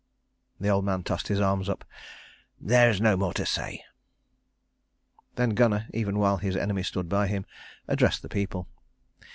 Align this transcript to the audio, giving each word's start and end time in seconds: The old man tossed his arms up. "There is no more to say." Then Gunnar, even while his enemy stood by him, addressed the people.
The 0.59 0.67
old 0.69 0.83
man 0.83 1.03
tossed 1.03 1.27
his 1.27 1.39
arms 1.39 1.69
up. 1.69 1.85
"There 2.59 2.89
is 2.89 2.99
no 2.99 3.15
more 3.15 3.35
to 3.35 3.45
say." 3.45 3.83
Then 5.35 5.51
Gunnar, 5.51 5.89
even 5.93 6.17
while 6.17 6.37
his 6.37 6.55
enemy 6.57 6.81
stood 6.81 7.07
by 7.07 7.27
him, 7.27 7.45
addressed 7.87 8.23
the 8.23 8.27
people. 8.29 8.67